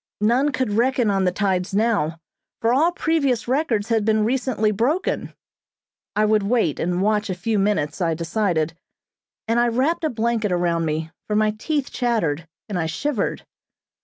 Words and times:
None 0.21 0.51
could 0.51 0.71
reckon 0.71 1.11
on 1.11 1.25
the 1.25 1.31
tides 1.31 1.75
now, 1.75 2.17
for 2.59 2.73
all 2.73 2.91
previous 2.91 3.47
records 3.47 3.89
had 3.89 4.03
been 4.03 4.25
recently 4.25 4.71
broken. 4.71 5.35
I 6.15 6.25
would 6.25 6.41
wait 6.41 6.79
and 6.79 7.03
watch 7.03 7.29
a 7.29 7.35
few 7.35 7.59
minutes, 7.59 8.01
I 8.01 8.15
decided, 8.15 8.73
and 9.47 9.59
I 9.59 9.67
wrapped 9.67 10.03
a 10.03 10.09
blanket 10.09 10.51
around 10.51 10.85
me, 10.85 11.11
for 11.27 11.35
my 11.35 11.51
teeth 11.51 11.91
chattered, 11.91 12.47
and 12.67 12.79
I 12.79 12.87
shivered. 12.87 13.43